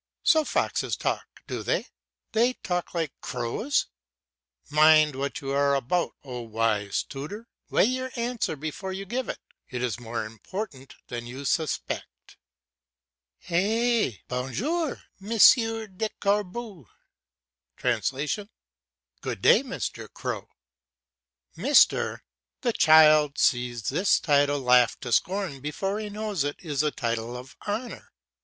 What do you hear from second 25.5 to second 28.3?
before he knows it is a title of honour.